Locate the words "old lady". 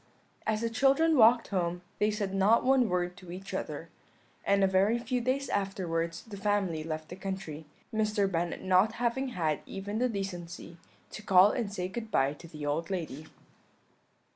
12.65-13.27